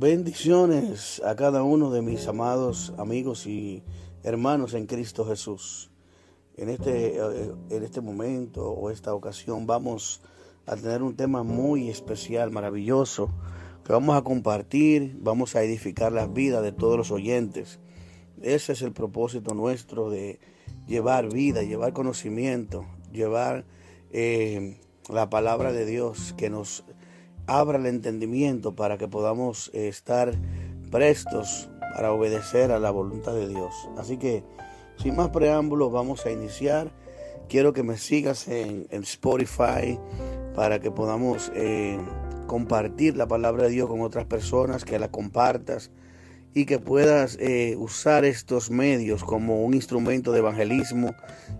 [0.00, 3.82] Bendiciones a cada uno de mis amados amigos y
[4.22, 5.90] hermanos en Cristo Jesús.
[6.56, 10.22] En este, eh, en este momento o esta ocasión vamos
[10.64, 13.30] a tener un tema muy especial, maravilloso,
[13.84, 17.78] que vamos a compartir, vamos a edificar las vidas de todos los oyentes.
[18.40, 20.40] Ese es el propósito nuestro de
[20.86, 23.66] llevar vida, llevar conocimiento, llevar
[24.12, 26.84] eh, la palabra de Dios que nos
[27.50, 30.32] abra el entendimiento para que podamos eh, estar
[30.88, 33.74] prestos para obedecer a la voluntad de Dios.
[33.98, 34.44] Así que,
[34.96, 36.92] sin más preámbulos, vamos a iniciar.
[37.48, 39.98] Quiero que me sigas en, Spotify
[40.54, 41.98] para que podamos eh,
[42.46, 45.90] compartir la palabra de Dios con otras personas, que la compartas
[46.54, 51.14] y que puedas eh, usar estos medios como un instrumento de evangelismo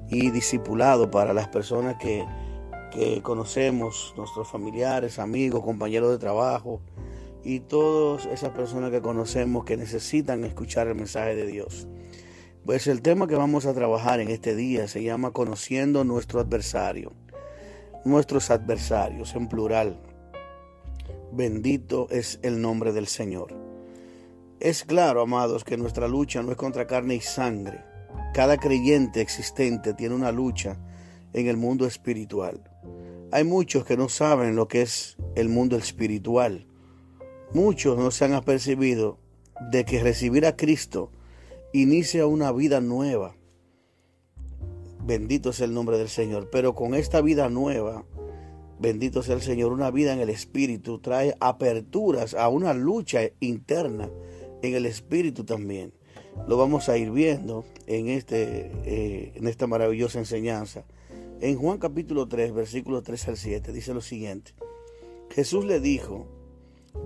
[0.09, 2.25] y discipulado para las personas que
[2.91, 6.81] que conocemos, nuestros familiares, amigos, compañeros de trabajo
[7.45, 11.89] y todas esas personas que conocemos que necesitan escuchar el mensaje de Dios.
[12.65, 17.13] Pues el tema que vamos a trabajar en este día se llama Conociendo nuestro adversario.
[18.05, 20.01] Nuestros adversarios en plural.
[21.33, 23.55] Bendito es el nombre del Señor.
[24.59, 27.83] Es claro, amados, que nuestra lucha no es contra carne y sangre.
[28.35, 30.77] Cada creyente existente tiene una lucha
[31.33, 32.63] en el mundo espiritual.
[33.33, 36.67] Hay muchos que no saben lo que es el mundo espiritual.
[37.53, 39.19] Muchos no se han apercibido
[39.71, 41.11] de que recibir a Cristo
[41.73, 43.37] inicia una vida nueva.
[45.05, 46.49] Bendito sea el nombre del Señor.
[46.51, 48.05] Pero con esta vida nueva,
[48.79, 54.11] bendito sea el Señor, una vida en el Espíritu trae aperturas a una lucha interna
[54.63, 55.93] en el Espíritu también.
[56.49, 60.85] Lo vamos a ir viendo en, este, eh, en esta maravillosa enseñanza.
[61.43, 64.53] En Juan capítulo 3, versículos 3 al 7, dice lo siguiente.
[65.31, 66.27] Jesús le dijo,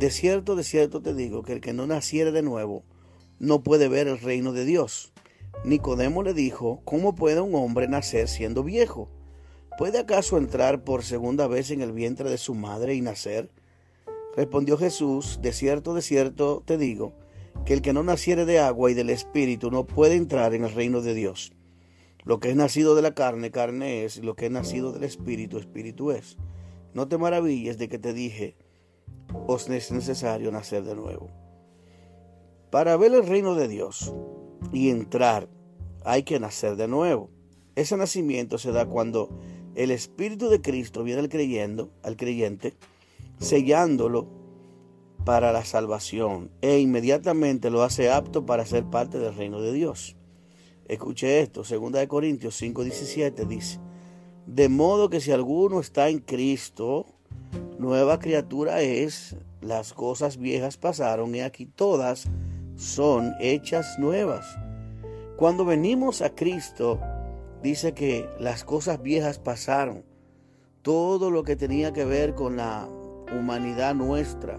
[0.01, 2.83] de cierto, de cierto te digo que el que no naciere de nuevo
[3.39, 5.13] no puede ver el reino de Dios.
[5.65, 9.09] Nicodemo le dijo, ¿cómo puede un hombre nacer siendo viejo?
[9.79, 13.53] ¿Puede acaso entrar por segunda vez en el vientre de su madre y nacer?
[14.35, 17.13] Respondió Jesús, de cierto, de cierto te digo,
[17.65, 20.75] que el que no naciere de agua y del Espíritu no puede entrar en el
[20.75, 21.53] reino de Dios.
[22.25, 25.59] Lo que es nacido de la carne, carne es, lo que es nacido del espíritu,
[25.59, 26.39] espíritu es.
[26.95, 28.57] No te maravilles de que te dije,
[29.47, 31.29] os es necesario nacer de nuevo.
[32.71, 34.15] Para ver el reino de Dios
[34.73, 35.49] y entrar,
[36.05, 37.31] hay que nacer de nuevo.
[37.77, 39.29] Ese nacimiento se da cuando
[39.75, 42.75] el Espíritu de Cristo viene al creyendo, al creyente,
[43.39, 44.29] sellándolo
[45.25, 50.17] para la salvación e inmediatamente lo hace apto para ser parte del reino de Dios.
[50.87, 53.81] Escuche esto, 2 Corintios 5:17 dice,
[54.47, 57.07] de modo que si alguno está en Cristo,
[57.79, 62.29] nueva criatura es, las cosas viejas pasaron y aquí todas
[62.77, 64.47] son hechas nuevas.
[65.37, 67.01] Cuando venimos a Cristo,
[67.63, 70.05] dice que las cosas viejas pasaron.
[70.83, 72.87] Todo lo que tenía que ver con la
[73.33, 74.59] humanidad nuestra,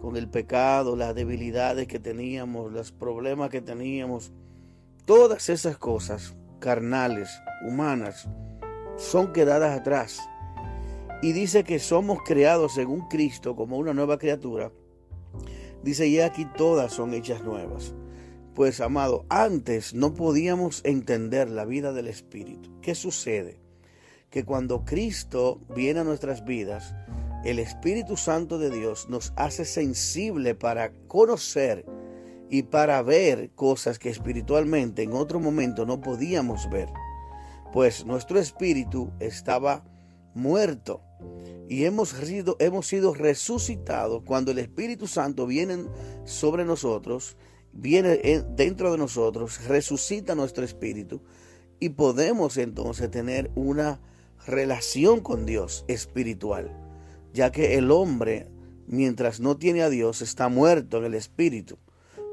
[0.00, 4.32] con el pecado, las debilidades que teníamos, los problemas que teníamos,
[5.08, 7.30] Todas esas cosas carnales,
[7.66, 8.28] humanas,
[8.98, 10.20] son quedadas atrás.
[11.22, 14.70] Y dice que somos creados según Cristo como una nueva criatura.
[15.82, 17.94] Dice, y aquí todas son hechas nuevas.
[18.54, 22.78] Pues, amado, antes no podíamos entender la vida del Espíritu.
[22.82, 23.62] ¿Qué sucede?
[24.28, 26.94] Que cuando Cristo viene a nuestras vidas,
[27.46, 31.86] el Espíritu Santo de Dios nos hace sensible para conocer
[32.50, 36.88] y para ver cosas que espiritualmente en otro momento no podíamos ver.
[37.72, 39.84] Pues nuestro espíritu estaba
[40.34, 41.02] muerto
[41.68, 45.84] y hemos sido, hemos sido resucitados cuando el Espíritu Santo viene
[46.24, 47.36] sobre nosotros,
[47.72, 51.22] viene dentro de nosotros, resucita nuestro espíritu
[51.78, 54.00] y podemos entonces tener una
[54.46, 56.72] relación con Dios espiritual,
[57.34, 58.48] ya que el hombre,
[58.86, 61.78] mientras no tiene a Dios, está muerto en el espíritu.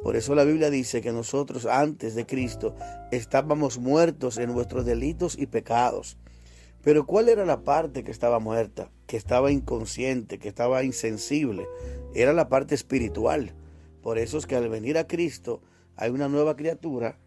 [0.05, 2.75] Por eso la Biblia dice que nosotros antes de Cristo
[3.11, 6.19] estábamos muertos en nuestros delitos y pecados.
[6.83, 11.65] Pero ¿cuál era la parte que estaba muerta, que estaba inconsciente, que estaba insensible?
[12.13, 13.55] Era la parte espiritual.
[14.03, 15.63] Por eso es que al venir a Cristo
[15.95, 17.17] hay una nueva criatura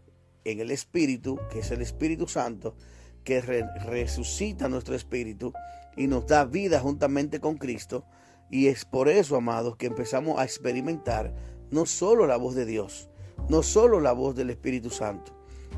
[0.45, 2.77] en el Espíritu, que es el Espíritu Santo,
[3.25, 5.53] que resucita nuestro espíritu
[5.97, 8.05] y nos da vida juntamente con Cristo.
[8.53, 13.09] Y es por eso, amados, que empezamos a experimentar no solo la voz de Dios,
[13.49, 15.33] no solo la voz del Espíritu Santo,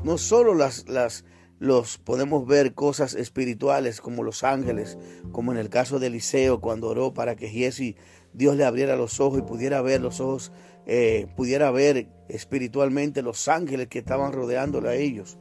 [0.04, 1.24] no solo las, las,
[1.58, 4.98] los podemos ver cosas espirituales como los ángeles,
[5.32, 7.96] como en el caso de Eliseo cuando oró para que Giesi
[8.32, 10.52] Dios le abriera los ojos y pudiera ver los ojos,
[10.86, 15.38] eh, pudiera ver espiritualmente los ángeles que estaban rodeándole a ellos.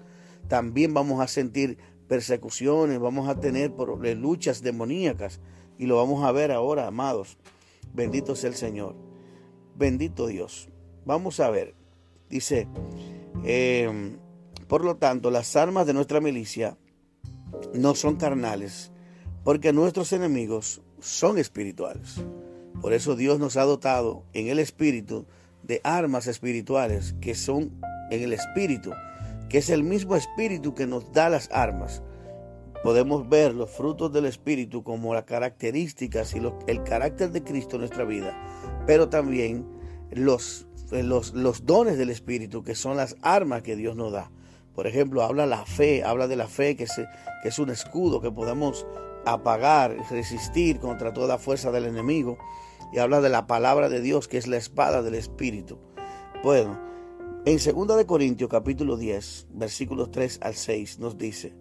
[0.47, 3.71] También vamos a sentir persecuciones, vamos a tener
[4.03, 5.39] eh, luchas demoníacas
[5.77, 7.37] y lo vamos a ver ahora, amados.
[7.93, 9.08] Bendito sea el Señor.
[9.79, 10.67] Bendito Dios.
[11.05, 11.73] Vamos a ver.
[12.29, 12.67] Dice,
[13.45, 14.17] em,
[14.67, 16.77] por lo tanto, las armas de nuestra milicia
[17.73, 18.91] no son carnales,
[19.45, 22.21] porque nuestros enemigos son espirituales.
[22.81, 25.25] Por eso Dios nos ha dotado en el espíritu
[25.63, 27.79] de armas espirituales que son
[28.11, 28.91] en el espíritu,
[29.47, 32.03] que es el mismo espíritu que nos da las armas.
[32.83, 37.81] Podemos ver los frutos del espíritu como las características y el carácter de Cristo en
[37.81, 38.37] nuestra vida,
[38.89, 39.67] pero también
[40.09, 44.31] los, los, los dones del espíritu que son las armas que Dios nos da.
[44.73, 46.87] Por ejemplo, habla la fe, habla de la fe que,
[47.43, 48.87] que es un escudo que podemos
[49.27, 52.39] apagar, resistir contra toda fuerza del enemigo.
[52.91, 55.77] Y habla de la palabra de Dios que es la espada del Espíritu.
[56.43, 56.81] Bueno,
[57.45, 61.53] en 2 de Corintios capítulo 10, versículos 3 al 6 nos dice,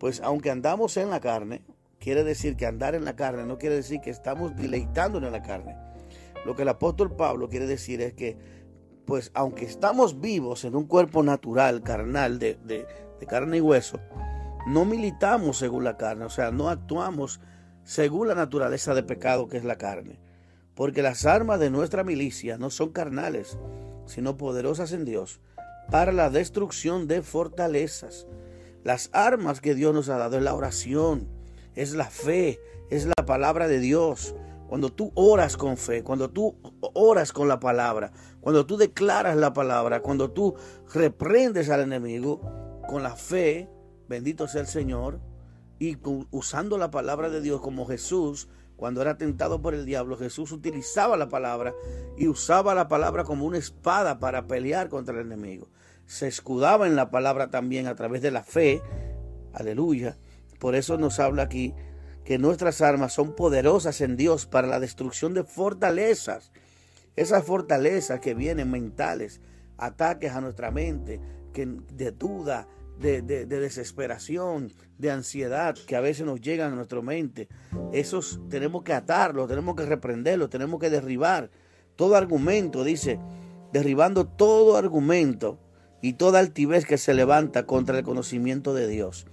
[0.00, 1.62] pues aunque andamos en la carne,
[2.00, 5.42] quiere decir que andar en la carne no quiere decir que estamos deleitándonos en la
[5.42, 5.93] carne.
[6.44, 8.36] Lo que el apóstol Pablo quiere decir es que
[9.06, 12.86] pues aunque estamos vivos en un cuerpo natural, carnal, de, de,
[13.26, 13.98] carne y hueso,
[14.66, 17.40] no militamos según la carne, o sea, no actuamos
[17.84, 20.20] según la naturaleza de pecado que es la carne.
[20.74, 23.58] Porque las armas de nuestra milicia no son carnales,
[24.06, 25.40] sino poderosas en Dios
[25.90, 28.26] para la destrucción de fortalezas.
[28.82, 31.28] Las armas que Dios nos ha dado es la oración,
[31.74, 32.60] es la fe,
[32.90, 34.34] es la palabra de Dios,
[34.68, 36.56] cuando tú oras con fe, cuando tú
[36.94, 40.54] oras con la palabra, cuando tú declaras la palabra, cuando tú
[40.92, 42.40] reprendes al enemigo
[42.88, 43.68] con la fe,
[44.08, 45.20] bendito sea el Señor,
[45.78, 45.98] y
[46.30, 51.16] usando la palabra de Dios como Jesús, cuando era tentado por el diablo, Jesús utilizaba
[51.16, 51.74] la palabra
[52.16, 55.68] y usaba la palabra como una espada para pelear contra el enemigo.
[56.06, 58.82] Se escudaba en la palabra también a través de la fe.
[59.52, 60.18] Aleluya.
[60.58, 61.74] Por eso nos habla aquí
[62.24, 66.52] que nuestras armas son poderosas en Dios para la destrucción de fortalezas.
[67.16, 69.40] Esas fortalezas que vienen mentales,
[69.76, 71.20] ataques a nuestra mente,
[71.52, 72.66] que, de duda,
[72.98, 77.48] de, desesperación, de ansiedad que a veces nos llegan a nuestra mente.
[77.92, 81.50] Esos tenemos que atarlos, tenemos que reprenderlos, tenemos que derribar
[81.96, 83.18] todo argumento, dice,
[83.72, 85.58] derribando todo argumento
[86.00, 89.26] y toda altivez que se levanta contra el conocimiento de Dios.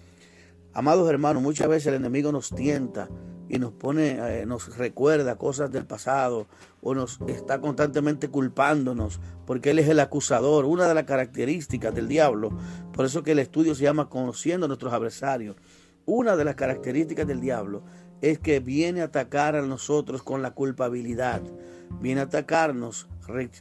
[0.73, 3.09] Amados hermanos, muchas veces el enemigo nos tienta
[3.50, 6.47] y nos pone, eh, nos recuerda cosas del pasado
[6.81, 12.07] o nos está constantemente culpándonos porque él es el acusador, una de las características del
[12.07, 12.57] diablo.
[12.94, 15.57] Por eso que el estudio se llama conociendo a nuestros adversarios.
[16.06, 17.83] Una de las características del diablo
[18.21, 21.41] es que viene a atacar a nosotros con la culpabilidad,
[22.00, 23.09] viene a atacarnos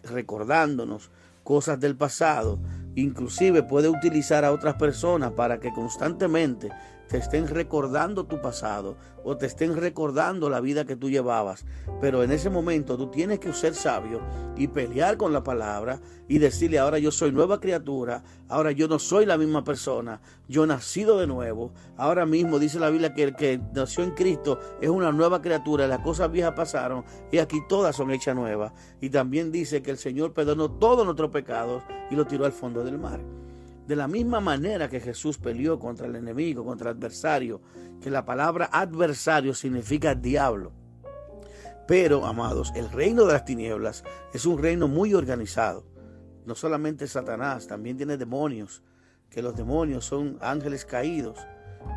[0.05, 1.11] recordándonos
[1.43, 2.61] cosas del pasado,
[2.95, 6.71] inclusive puede utilizar a otras personas para que constantemente
[7.11, 11.67] te estén recordando tu pasado o te estén recordando la vida que tú llevabas.
[12.01, 14.21] Pero en ese momento tú tienes que ser sabio
[14.57, 19.01] y pelear con la palabra y decirle, ahora yo soy nueva criatura, ahora yo no
[19.01, 21.73] soy la misma persona, yo nacido de nuevo.
[21.97, 25.89] Ahora mismo dice la Biblia que el que nació en Cristo es una nueva criatura,
[25.89, 28.73] las cosas viejas pasaron y aquí todas son hechas nuevas.
[29.01, 32.85] Y también dice que el Señor perdonó todos nuestros pecados y lo tiró al fondo
[32.85, 33.21] del mar.
[33.91, 37.61] De la misma manera que Jesús peleó contra el enemigo, contra el adversario,
[38.01, 40.71] que la palabra adversario significa diablo.
[41.89, 45.85] Pero, amados, el reino de las tinieblas es un reino muy organizado.
[46.47, 48.85] No solamente Satanás, también tiene demonios,
[49.29, 51.41] que los demonios son ángeles caídos,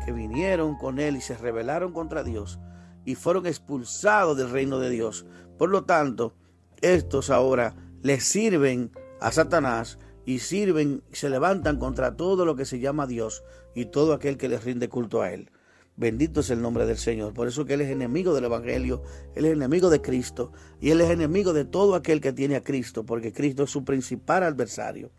[0.04, 2.58] que vinieron con él y se rebelaron contra Dios
[3.04, 5.26] y fueron expulsados del reino de Dios.
[5.56, 6.34] Por lo tanto,
[6.82, 12.78] estos ahora le sirven a Satanás y sirven, se levantan contra todo lo que se
[12.78, 13.42] llama Dios
[13.74, 15.50] y todo aquel que les rinde culto a Él.
[15.96, 17.34] Bendito es el nombre del Señor.
[17.34, 19.02] Por eso que Él es enemigo del Evangelio,
[19.34, 22.62] Él es enemigo de Cristo y Él es enemigo de todo aquel que tiene a
[22.62, 25.10] Cristo, porque Cristo es su principal adversario.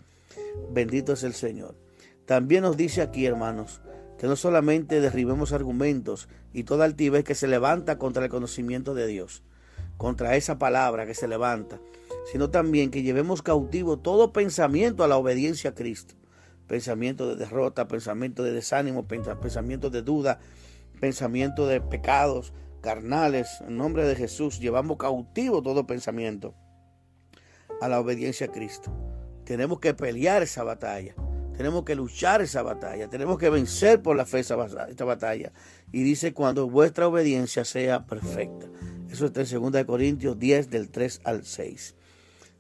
[0.72, 1.76] Bendito es el Señor.
[2.26, 3.82] También nos dice aquí, hermanos,
[4.18, 9.08] que no solamente derribemos argumentos y toda altivez que se levanta contra el conocimiento de
[9.08, 9.44] Dios,
[9.98, 11.80] contra esa palabra que se levanta,
[12.26, 16.16] sino también que llevemos cautivo todo pensamiento a la obediencia a Cristo.
[16.68, 20.40] Pensamiento de derrota, pensamiento de desánimo, pensamiento de duda,
[21.00, 23.62] pensamiento de pecados carnales.
[23.68, 26.56] En nombre de Jesús llevamos cautivo todo pensamiento
[27.82, 28.92] a la obediencia a Cristo.
[29.44, 31.14] Tenemos que pelear esa batalla.
[31.56, 33.08] Tenemos que luchar esa batalla.
[33.08, 35.54] Tenemos que vencer por la fe esta batalla.
[35.92, 38.66] Y dice cuando vuestra obediencia sea perfecta.
[39.10, 41.96] Eso está en 2 Corintios 10 del 3 al 6.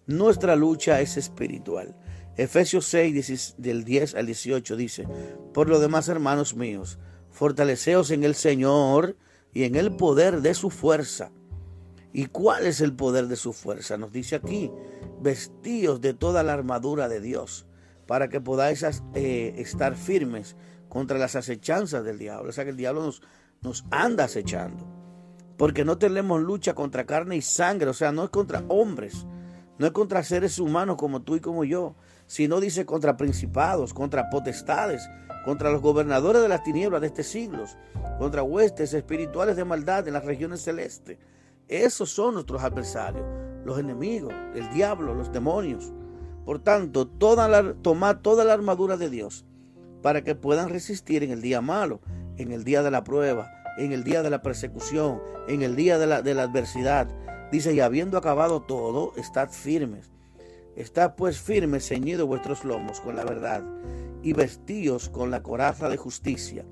[0.07, 1.95] Nuestra lucha es espiritual.
[2.37, 5.07] Efesios 6 del 10 al 18 dice,
[5.53, 6.99] por lo demás hermanos míos,
[7.31, 9.15] fortaleceos en el Señor
[9.53, 11.31] y en el poder de su fuerza.
[12.11, 13.97] ¿Y cuál es el poder de su fuerza?
[13.97, 14.71] Nos dice aquí,
[15.21, 17.65] vestíos de toda la armadura de Dios,
[18.05, 18.85] para que podáis
[19.15, 20.55] eh, estar firmes
[20.87, 22.49] contra las acechanzas del diablo.
[22.49, 23.21] O sea que el diablo nos,
[23.61, 24.87] nos anda acechando.
[25.57, 29.25] Porque no tenemos lucha contra carne y sangre, o sea, no es contra hombres,
[29.77, 31.95] no es contra seres humanos como tú y como yo,
[32.27, 35.07] sino dice contra principados, contra potestades,
[35.43, 37.65] contra los gobernadores de las tinieblas de este siglo,
[38.17, 41.17] contra huestes espirituales de maldad en las regiones celestes.
[41.67, 43.25] Esos son nuestros adversarios,
[43.63, 45.93] los enemigos, el diablo, los demonios.
[46.45, 49.45] Por tanto, toda la, tomad toda la armadura de Dios
[50.01, 52.01] para que puedan resistir en el día malo,
[52.37, 55.97] en el día de la prueba, en el día de la persecución, en el día
[55.97, 57.07] de la, de la adversidad.
[57.55, 60.11] Dice, y habiendo acabado todo, estad firmes.
[60.75, 63.63] Estad pues firmes, ceñidos vuestros lomos con la verdad,
[64.21, 66.65] y vestíos con la coraza de justicia,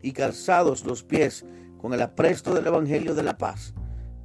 [0.00, 1.44] y calzados los pies
[1.78, 3.74] con el apresto del Evangelio de la paz.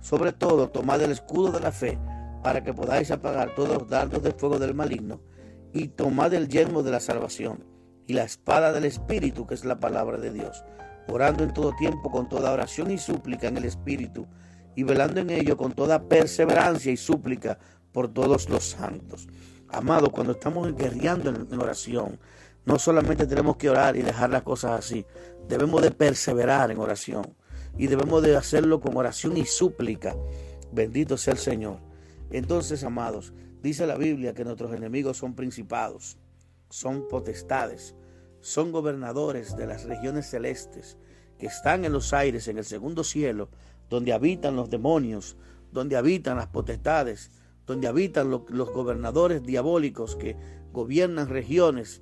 [0.01, 1.97] Sobre todo, tomad el escudo de la fe,
[2.43, 5.19] para que podáis apagar todos los dardos de fuego del maligno,
[5.73, 7.65] y tomad el yermo de la salvación
[8.05, 10.63] y la espada del Espíritu, que es la palabra de Dios,
[11.07, 14.27] orando en todo tiempo con toda oración y súplica en el Espíritu,
[14.75, 17.57] y velando en ello con toda perseverancia y súplica
[17.91, 19.27] por todos los santos.
[19.69, 22.19] Amado, cuando estamos guerreando en, oración,
[22.65, 25.05] no solamente tenemos que orar y dejar las cosas así,
[25.47, 27.35] debemos de perseverar en oración
[27.77, 30.15] y debemos de hacerlo con oración y súplica.
[30.71, 31.79] Bendito sea el Señor.
[32.31, 36.17] Entonces, amados, dice la Biblia que nuestros enemigos son principados
[36.73, 37.93] son potestades,
[38.41, 40.97] son gobernadores de las regiones celestes
[41.37, 43.49] que están en los aires, en el segundo cielo,
[43.89, 45.37] donde habitan los demonios,
[45.71, 47.31] donde habitan las potestades,
[47.65, 50.35] donde habitan los, gobernadores diabólicos que
[50.71, 52.01] gobiernan regiones.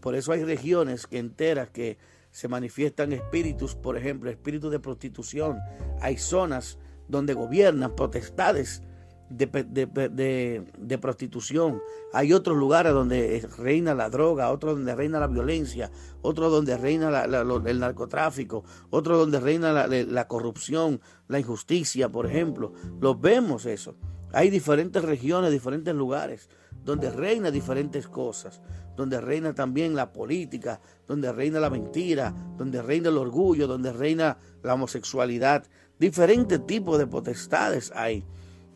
[0.00, 1.98] Por eso hay regiones que enteras que
[2.30, 5.58] se manifiestan espíritus, por ejemplo, espíritus de prostitución.
[6.00, 8.82] Hay zonas donde gobiernan potestades
[9.30, 11.82] de, prostitución,
[12.12, 15.90] hay otros lugares donde reina la droga, otros donde reina la violencia,
[16.22, 22.72] otros donde reina el narcotráfico, otros donde reina la, corrupción, la injusticia, por ejemplo.
[23.00, 23.96] Los vemos eso.
[24.32, 26.48] Hay diferentes regiones, diferentes lugares
[26.84, 28.62] donde reina diferentes cosas,
[28.96, 34.38] donde reina también la política, donde reina la mentira, donde reina el orgullo, donde reina
[34.62, 35.66] la homosexualidad.
[35.98, 38.24] Diferentes tipos de potestades hay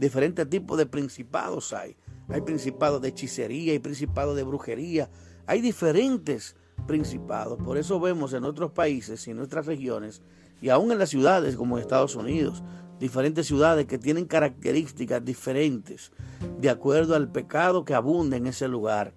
[0.03, 1.97] diferentes tipos de principados hay.
[2.29, 5.09] Hay principados de hechicería, hay principados de brujería,
[5.47, 6.57] hay diferentes
[6.87, 7.59] principados.
[7.63, 10.21] Por eso vemos en otros países y en nuestras regiones,
[10.61, 12.63] y aún en las ciudades como Estados Unidos,
[12.99, 16.13] diferentes ciudades que tienen características diferentes
[16.59, 19.15] de acuerdo al pecado que abunda en ese lugar.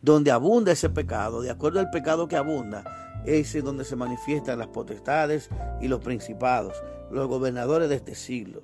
[0.00, 4.58] Donde abunda ese pecado, de acuerdo al pecado que abunda, ese es donde se manifiestan
[4.58, 5.48] las potestades
[5.80, 8.62] y los principados, los gobernadores de este siglo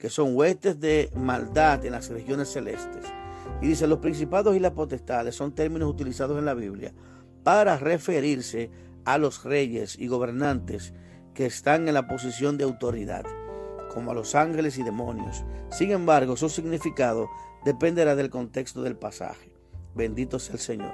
[0.00, 3.04] que son huestes de maldad en las regiones celestes.
[3.60, 6.94] Y dice, los principados y las potestades son términos utilizados en la Biblia
[7.44, 8.70] para referirse
[9.04, 10.94] a los reyes y gobernantes
[11.34, 13.24] que están en la posición de autoridad,
[13.92, 15.44] como a los ángeles y demonios.
[15.70, 17.28] Sin embargo, su significado
[17.64, 19.52] dependerá del contexto del pasaje.
[19.94, 20.92] Bendito sea el Señor.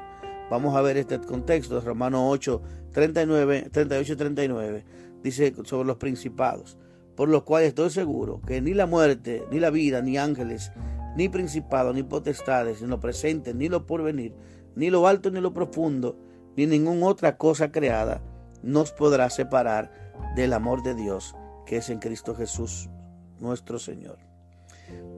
[0.51, 4.85] Vamos a ver este contexto de Romanos 8, 39, 38 y 39.
[5.23, 6.77] Dice sobre los principados
[7.17, 10.71] por los cuales estoy seguro que ni la muerte, ni la vida, ni ángeles,
[11.17, 14.35] ni principados, ni potestades, ni lo presente, ni lo porvenir,
[14.75, 16.19] ni lo alto, ni lo profundo,
[16.57, 18.23] ni ninguna otra cosa creada,
[18.63, 19.91] nos podrá separar
[20.37, 21.35] del amor de Dios
[21.67, 22.89] que es en Cristo Jesús,
[23.41, 24.19] nuestro Señor.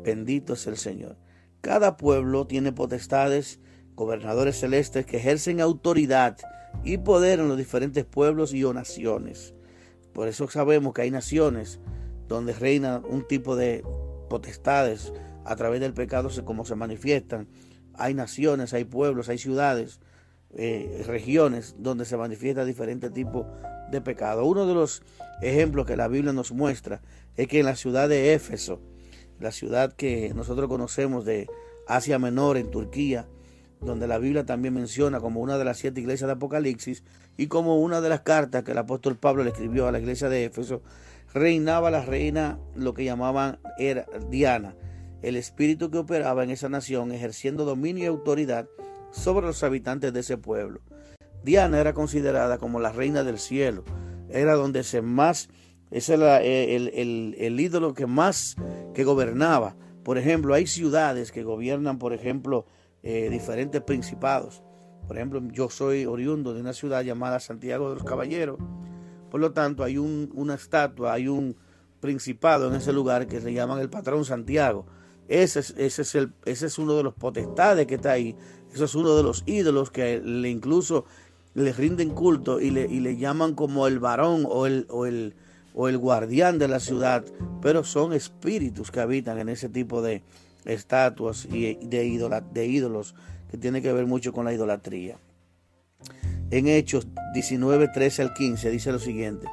[0.02, 1.16] Bendito es el Señor.
[1.60, 3.60] Cada pueblo tiene potestades,
[3.94, 6.38] gobernadores celestes que ejercen autoridad
[6.84, 9.54] y poder en los diferentes pueblos y o naciones.
[10.18, 11.78] Por eso sabemos que hay naciones
[12.26, 13.84] donde reina un tipo de
[14.28, 15.12] potestades
[15.44, 17.46] a través del pecado como se manifiestan.
[17.94, 20.00] Hay naciones, hay pueblos, hay ciudades,
[20.56, 23.46] eh, regiones donde se manifiesta diferente tipo
[23.92, 24.44] de pecado.
[24.44, 25.04] Uno de los
[25.40, 27.00] ejemplos que la Biblia nos muestra
[27.36, 28.80] es que en la ciudad de Éfeso,
[29.38, 31.46] la ciudad que nosotros conocemos de
[31.86, 33.28] Asia Menor en Turquía,
[33.80, 37.04] donde la Biblia también menciona como una de las siete iglesias de Apocalipsis
[37.36, 40.28] y como una de las cartas que el apóstol Pablo le escribió a la iglesia
[40.28, 40.82] de Éfeso,
[41.32, 44.74] reinaba la reina, lo que llamaban era Diana,
[45.22, 48.68] el espíritu que operaba en esa nación ejerciendo dominio y autoridad
[49.10, 50.80] sobre los habitantes de ese pueblo.
[51.44, 53.84] Diana era considerada como la reina del cielo,
[54.28, 55.48] era donde se más
[55.90, 58.56] Ese era el, el, ídolo que más
[58.94, 59.76] que gobernaba.
[60.02, 62.66] Por ejemplo, hay ciudades que gobiernan, por ejemplo,
[63.02, 64.62] eh, diferentes principados.
[65.06, 68.58] Por ejemplo, yo soy oriundo de una ciudad llamada Santiago de los Caballeros.
[69.30, 71.56] Por lo tanto, hay un, una estatua, hay un
[72.00, 74.86] principado en ese lugar que se llaman el patrón Santiago.
[75.28, 78.36] Ese es, uno de los potestades que está ahí.
[78.72, 81.04] Eso es uno de los ídolos que le incluso
[81.54, 85.34] le rinden culto y le, y le llaman como el varón o el, o el,
[85.74, 87.24] o el guardián de la ciudad,
[87.60, 90.22] pero son espíritus que habitan en ese tipo de
[90.64, 93.14] estatuas y de, de ídolos
[93.50, 95.18] que tiene que ver mucho con la idolatría.
[96.50, 99.46] En Hechos 19, 13 al 15 dice lo siguiente,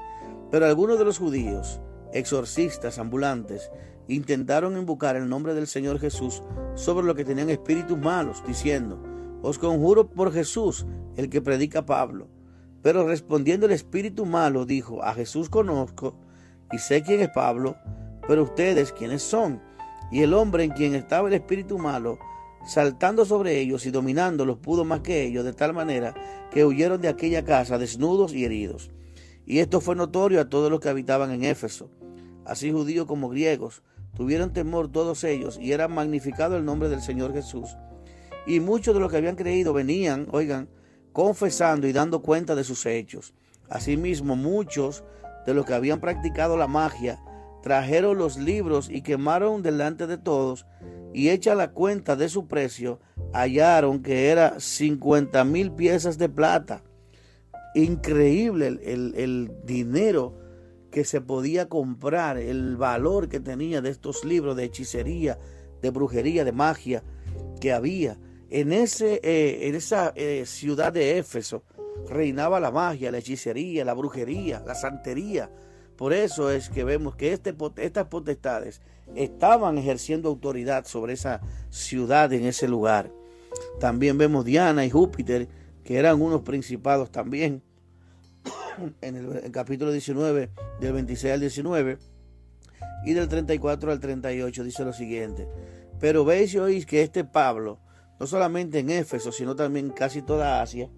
[0.51, 1.81] pero algunos de los judíos,
[2.13, 3.69] exorcistas ambulantes,
[4.07, 6.43] intentaron invocar el nombre del Señor Jesús
[6.75, 9.01] sobre lo que tenían espíritus malos, diciendo,
[9.41, 10.85] os conjuro por Jesús,
[11.17, 12.27] el que predica Pablo.
[12.81, 16.15] Pero respondiendo el espíritu malo, dijo, a Jesús conozco
[16.71, 17.75] y sé quién es Pablo,
[18.27, 19.61] pero ustedes quiénes son.
[20.11, 22.19] Y el hombre en quien estaba el espíritu malo,
[22.65, 26.13] saltando sobre ellos y dominándolos, pudo más que ellos, de tal manera
[26.51, 28.91] que huyeron de aquella casa desnudos y heridos.
[29.45, 31.89] Y esto fue notorio a todos los que habitaban en Éfeso,
[32.45, 33.83] así judíos como griegos,
[34.15, 37.75] Tuvieron temor todos ellos y era magnificado el nombre del Señor Jesús.
[38.47, 40.69] Y muchos de los que habían creído venían, oigan,
[41.11, 43.33] confesando y dando cuenta de sus hechos.
[43.69, 45.03] Asimismo, muchos
[45.45, 47.19] de los que habían practicado la magia
[47.65, 50.67] trajeron los libros y quemaron delante de todos
[51.15, 52.99] y hecha la cuenta de su precio,
[53.33, 56.83] hallaron que era 50 mil piezas de plata.
[57.73, 60.37] Increíble el, el, el dinero
[60.91, 65.39] que se podía comprar, el valor que tenía de estos libros de hechicería,
[65.81, 67.03] de brujería, de magia
[67.59, 68.19] que había.
[68.51, 71.63] En, ese, eh, en esa eh, ciudad de Éfeso
[72.07, 75.49] reinaba la magia, la hechicería, la brujería, la santería.
[75.97, 78.81] Por eso es que vemos que este, estas potestades
[79.15, 83.11] estaban ejerciendo autoridad sobre esa ciudad en ese lugar.
[83.79, 85.47] También vemos Diana y Júpiter,
[85.83, 87.61] que eran unos principados también
[89.01, 90.49] en el, capítulo 19,
[90.81, 91.97] del 26 al 19,
[93.05, 95.47] y del 34 al 38, dice lo siguiente.
[95.99, 97.79] Pero veis y oís que este Pablo,
[98.19, 100.89] no solamente en Éfeso, sino también casi toda Asia,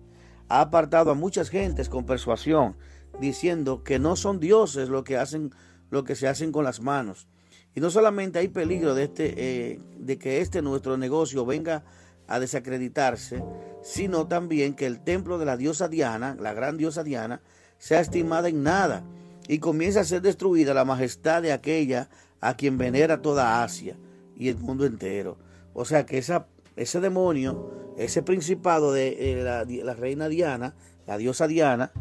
[0.50, 2.78] ha apartado a muchas gentes con persuasión,
[3.20, 5.52] diciendo que no son dioses lo que hacen,
[5.90, 7.28] lo que se hacen con las manos.
[7.76, 11.84] Y no solamente hay peligro de, este, eh, de que este nuestro negocio venga
[12.28, 13.44] a desacreditarse,
[13.82, 17.42] sino también que el templo de la diosa Diana, la gran diosa Diana,
[17.78, 19.04] sea estimada en nada
[19.48, 22.10] y comienza a ser destruida la majestad de aquella
[22.42, 23.96] a quien venera toda Asia
[24.38, 25.38] y el mundo entero.
[25.74, 30.76] O sea que esa, ese demonio, ese principado de eh, la, reina Diana,
[31.06, 31.92] la diosa Diana,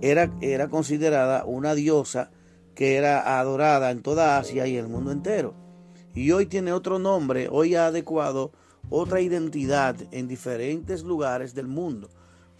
[0.00, 2.30] era, era considerada una diosa
[2.74, 5.54] que era adorada en toda Asia y el mundo entero.
[6.14, 8.52] Y hoy tiene otro nombre, hoy ha adecuado
[8.90, 12.08] otra identidad en diferentes lugares del mundo.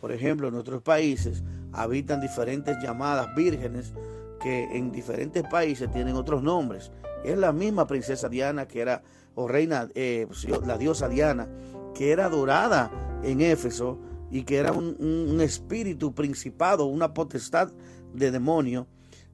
[0.01, 1.43] Por ejemplo, en nuestros países
[1.73, 3.93] habitan diferentes llamadas vírgenes
[4.41, 6.93] que en diferentes países tienen otros nombres.
[7.25, 9.03] Es la misma princesa Diana que era,
[9.35, 10.27] o reina, eh,
[10.67, 11.49] la diosa Diana,
[11.95, 12.91] que era adorada
[13.23, 13.99] en Éfeso
[14.35, 17.71] y que era un, espíritu principado, una potestad
[18.13, 18.89] de demonio.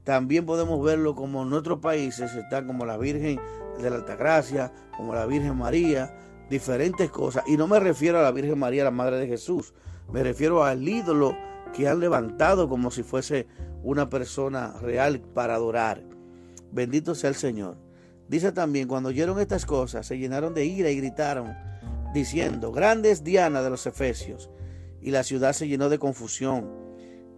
[0.04, 3.40] También podemos verlo como en nuestros países está como la Virgen
[3.80, 6.14] de la Altagracia, como la Virgen María,
[6.50, 7.44] diferentes cosas.
[7.46, 9.72] Y no me refiero a la Virgen María, la Madre de Jesús,
[10.12, 11.34] me refiero al ídolo
[11.72, 13.46] que han levantado como si fuese
[13.82, 16.02] una persona real para adorar.
[16.72, 17.78] Bendito sea el Señor.
[18.28, 21.54] Dice también, cuando oyeron estas cosas, se llenaron de ira y gritaron,
[22.12, 24.50] diciendo, grande es Diana de los Efesios.
[25.00, 26.70] Y la ciudad se llenó de confusión.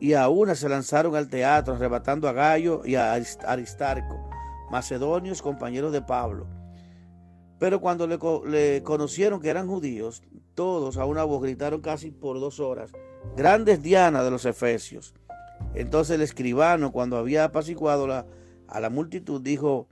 [0.01, 4.29] Y a una se lanzaron al teatro, arrebatando a Gallo y a Aristarco,
[4.71, 6.47] macedonios, compañeros de Pablo.
[7.63, 10.25] Pero cuando le, conocieron que eran judíos,
[10.57, 12.91] todos a una voz gritaron casi por dos horas,
[13.37, 15.15] grandes Diana de los Efesios.
[15.73, 18.13] Entonces el escribano, cuando había apaciguado
[18.67, 19.87] a la multitud, dijo,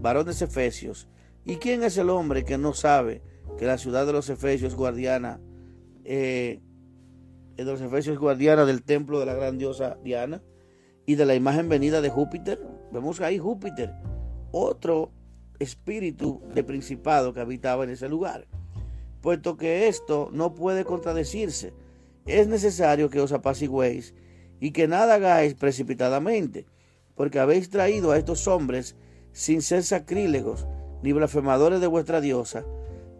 [0.00, 1.08] varones Efesios,
[1.44, 3.20] ¿y quién es el hombre que no sabe
[3.58, 5.40] que la ciudad de los Efesios es guardiana,
[6.04, 6.60] eh,
[7.64, 10.42] de los Efesios es guardiana del templo de la gran diosa Diana
[11.06, 12.60] y de la imagen venida de Júpiter?
[12.92, 13.92] Vemos ahí Júpiter,
[14.52, 15.12] otro
[15.58, 18.46] espíritu de principado que habitaba en ese lugar.
[19.20, 21.74] Puesto que esto no puede contradecirse,
[22.26, 24.14] es necesario que os apacigüéis
[24.60, 26.66] y que nada hagáis precipitadamente,
[27.14, 28.96] porque habéis traído a estos hombres
[29.32, 30.66] sin ser sacrílegos
[31.02, 32.64] ni blasfemadores de vuestra diosa,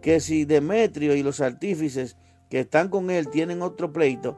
[0.01, 2.17] que si Demetrio y los artífices
[2.51, 4.37] que están con él tienen otro pleito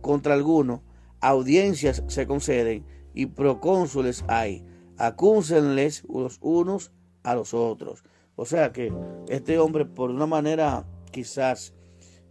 [0.00, 0.82] contra alguno,
[1.20, 4.66] audiencias se conceden y procónsules hay.
[4.98, 6.90] acúsenles los unos
[7.22, 8.02] a los otros.
[8.34, 8.92] O sea que
[9.28, 11.72] este hombre, por una manera quizás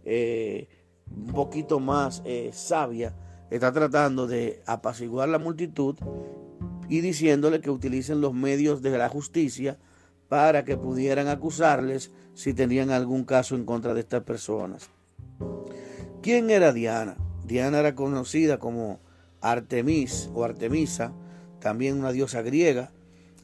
[0.04, 0.68] eh,
[1.10, 3.16] un poquito más eh, sabia,
[3.50, 5.96] está tratando de apaciguar la multitud
[6.90, 9.78] y diciéndole que utilicen los medios de la justicia
[10.28, 14.90] para que pudieran acusarles si tenían algún caso en contra de estas personas.
[16.22, 17.16] ¿Quién era Diana?
[17.44, 19.00] Diana era conocida como
[19.40, 21.12] Artemis o Artemisa,
[21.58, 22.92] también una diosa griega.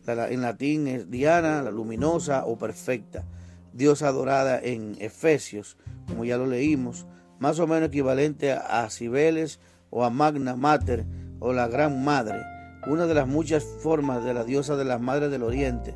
[0.06, 3.24] En latín es Diana, la luminosa o perfecta,
[3.72, 7.06] diosa adorada en Efesios, como ya lo leímos,
[7.38, 11.04] más o menos equivalente a Cibeles o a Magna Mater
[11.40, 12.40] o la Gran Madre,
[12.86, 15.94] una de las muchas formas de la diosa de las madres del Oriente.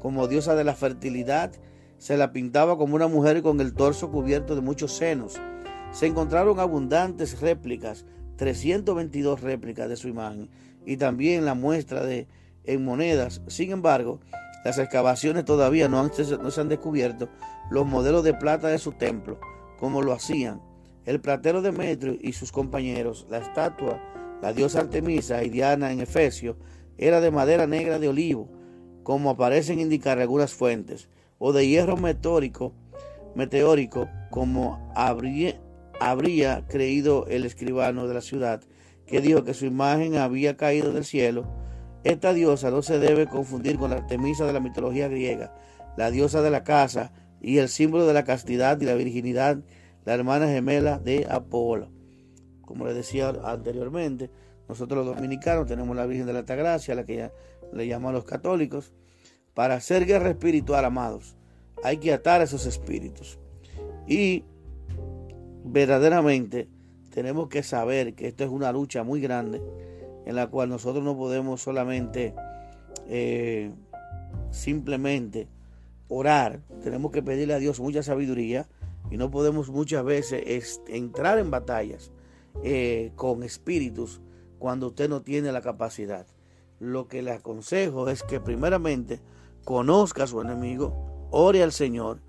[0.00, 1.52] Como diosa de la fertilidad,
[2.00, 5.38] se la pintaba como una mujer con el torso cubierto de muchos senos.
[5.92, 10.48] Se encontraron abundantes réplicas, 322 réplicas de su imagen,
[10.86, 12.26] y también la muestra de
[12.64, 13.42] en monedas.
[13.48, 14.18] Sin embargo,
[14.64, 17.28] las excavaciones todavía no, no se han descubierto
[17.70, 19.38] los modelos de plata de su templo,
[19.78, 20.60] como lo hacían
[21.06, 24.00] el platero Demetrio y sus compañeros, la estatua,
[24.42, 26.56] la diosa Artemisa y Diana en Efesio,
[26.98, 28.48] era de madera negra de olivo,
[29.02, 31.08] como aparecen indicar algunas fuentes,
[31.40, 32.72] o de hierro meteórico,
[33.34, 35.60] meteórico como habría,
[35.98, 38.60] habría creído el escribano de la ciudad,
[39.06, 41.52] que dijo que su imagen había caído del cielo.
[42.04, 45.52] Esta diosa no se debe confundir con la Artemisa de la mitología griega,
[45.96, 49.58] la diosa de la casa y el símbolo de la castidad y la virginidad
[50.04, 51.88] la hermana gemela de Apolo.
[52.62, 54.30] Como les decía anteriormente,
[54.68, 57.30] nosotros los dominicanos tenemos la Virgen de la Altagracia, la que
[57.72, 58.92] le llaman los católicos.
[59.54, 61.36] Para hacer guerra espiritual, amados,
[61.82, 63.38] hay que atar a esos espíritus.
[64.06, 64.44] Y
[65.64, 66.68] verdaderamente
[67.12, 69.60] tenemos que saber que esto es una lucha muy grande
[70.26, 72.34] en la cual nosotros no podemos solamente
[73.08, 73.72] eh,
[74.50, 75.48] simplemente
[76.08, 78.68] orar, tenemos que pedirle a Dios mucha sabiduría
[79.10, 82.12] y no podemos muchas veces entrar en batallas
[82.62, 84.20] eh, con espíritus
[84.58, 86.26] cuando usted no tiene la capacidad.
[86.78, 89.20] Lo que le aconsejo es que primeramente
[89.64, 92.20] conozca a su enemigo, ore al Señor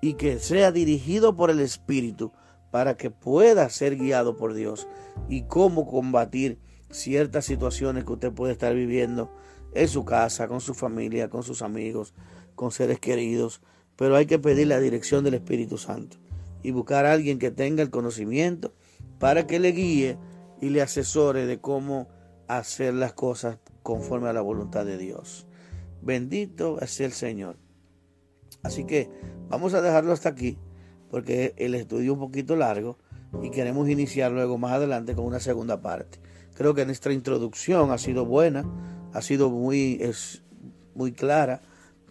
[0.00, 2.32] y que sea dirigido por el Espíritu
[2.70, 4.86] para que pueda ser guiado por Dios
[5.28, 6.58] y cómo combatir
[6.90, 9.30] ciertas situaciones que usted puede estar viviendo
[9.74, 12.14] en su casa, con su familia, con sus amigos,
[12.54, 13.60] con seres queridos.
[13.96, 16.18] Pero hay que pedir la dirección del Espíritu Santo
[16.62, 18.74] y buscar a alguien que tenga el conocimiento
[19.18, 20.18] para que le guíe
[20.60, 22.08] y le asesore de cómo
[22.48, 25.45] hacer las cosas conforme a la voluntad de Dios.
[26.02, 27.56] Bendito es el Señor.
[28.62, 29.10] Así que
[29.48, 30.58] vamos a dejarlo hasta aquí
[31.10, 32.98] porque el estudio es un poquito largo
[33.42, 36.18] y queremos iniciar luego más adelante con una segunda parte.
[36.54, 38.64] Creo que nuestra introducción ha sido buena,
[39.12, 40.42] ha sido muy, es,
[40.94, 41.62] muy clara,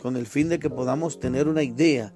[0.02, 2.14] con el fin de que podamos tener una idea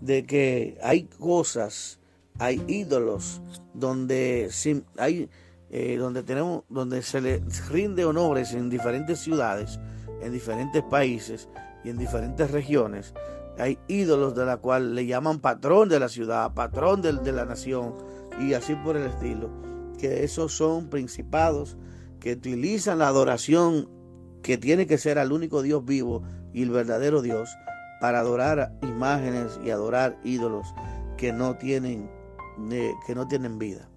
[0.00, 1.98] de que hay cosas,
[2.38, 3.42] hay ídolos
[3.74, 4.50] donde
[4.96, 5.28] hay
[5.70, 9.78] eh, donde tenemos donde se le rinde honores en diferentes ciudades,
[10.22, 11.48] en diferentes países
[11.84, 13.14] y en diferentes regiones.
[13.58, 17.44] Hay ídolos de la cual le llaman patrón de la ciudad, patrón de, de la
[17.44, 17.94] nación
[18.40, 19.50] y así por el estilo.
[19.98, 21.76] Que esos son principados
[22.20, 23.88] que utilizan la adoración
[24.42, 27.50] que tiene que ser al único Dios vivo y el verdadero Dios
[28.00, 30.66] para adorar imágenes y adorar ídolos
[31.16, 32.08] que no tienen,
[33.06, 33.88] que no tienen vida.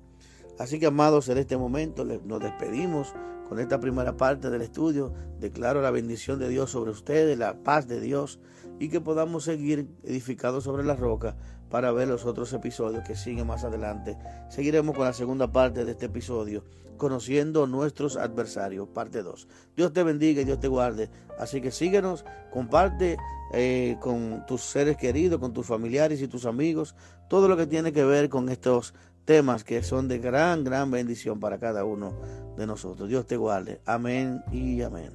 [0.60, 3.14] Así que amados, en este momento nos despedimos
[3.52, 5.12] con esta primera parte del estudio.
[5.42, 8.40] Declaro la bendición de Dios sobre ustedes, la paz de Dios
[8.80, 11.36] y que podamos seguir edificados sobre la roca
[11.70, 14.18] para ver los otros episodios que siguen más adelante.
[14.50, 16.64] Seguiremos con la segunda parte de este episodio,
[16.96, 19.50] conociendo nuestros adversarios, parte 2.
[19.76, 21.10] Dios te bendiga y Dios te guarde.
[21.38, 23.18] Así que síguenos, comparte
[23.52, 26.96] eh, con tus seres queridos, con tus familiares y tus amigos,
[27.28, 28.94] todo lo que tiene que ver con estos
[29.26, 32.14] temas que son de gran, gran bendición para cada uno
[32.58, 33.10] de nosotros.
[33.10, 33.82] Dios te guarde.
[33.86, 35.12] Amén y amén.